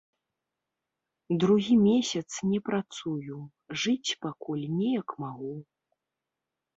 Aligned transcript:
Другі 1.41 1.75
месяц 1.87 2.23
не 2.53 2.59
працую, 2.69 3.37
жыць 3.83 4.11
пакуль 4.27 4.63
неяк 4.81 5.09
магу. 5.25 5.51